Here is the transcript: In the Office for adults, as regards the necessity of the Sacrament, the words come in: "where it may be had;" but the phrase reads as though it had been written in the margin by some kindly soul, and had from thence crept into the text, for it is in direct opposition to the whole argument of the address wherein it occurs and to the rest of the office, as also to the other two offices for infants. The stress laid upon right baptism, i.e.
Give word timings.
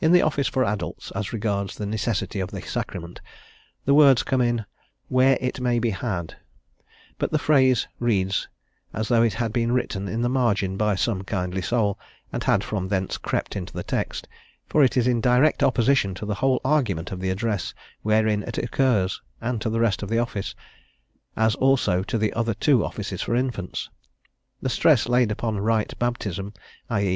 In 0.00 0.10
the 0.10 0.22
Office 0.22 0.48
for 0.48 0.64
adults, 0.64 1.12
as 1.14 1.32
regards 1.32 1.76
the 1.76 1.86
necessity 1.86 2.40
of 2.40 2.50
the 2.50 2.62
Sacrament, 2.62 3.20
the 3.84 3.94
words 3.94 4.24
come 4.24 4.40
in: 4.40 4.66
"where 5.06 5.38
it 5.40 5.60
may 5.60 5.78
be 5.78 5.90
had;" 5.90 6.34
but 7.16 7.30
the 7.30 7.38
phrase 7.38 7.86
reads 8.00 8.48
as 8.92 9.06
though 9.06 9.22
it 9.22 9.34
had 9.34 9.52
been 9.52 9.70
written 9.70 10.08
in 10.08 10.20
the 10.22 10.28
margin 10.28 10.76
by 10.76 10.96
some 10.96 11.22
kindly 11.22 11.62
soul, 11.62 11.96
and 12.32 12.42
had 12.42 12.64
from 12.64 12.88
thence 12.88 13.16
crept 13.16 13.54
into 13.54 13.72
the 13.72 13.84
text, 13.84 14.26
for 14.68 14.82
it 14.82 14.96
is 14.96 15.06
in 15.06 15.20
direct 15.20 15.62
opposition 15.62 16.12
to 16.16 16.26
the 16.26 16.34
whole 16.42 16.60
argument 16.64 17.12
of 17.12 17.20
the 17.20 17.30
address 17.30 17.72
wherein 18.00 18.42
it 18.42 18.58
occurs 18.58 19.22
and 19.40 19.60
to 19.60 19.70
the 19.70 19.78
rest 19.78 20.02
of 20.02 20.08
the 20.08 20.18
office, 20.18 20.56
as 21.36 21.54
also 21.54 22.02
to 22.02 22.18
the 22.18 22.32
other 22.32 22.54
two 22.54 22.84
offices 22.84 23.22
for 23.22 23.36
infants. 23.36 23.90
The 24.60 24.68
stress 24.70 25.08
laid 25.08 25.30
upon 25.30 25.60
right 25.60 25.96
baptism, 26.00 26.52
i.e. 26.90 27.10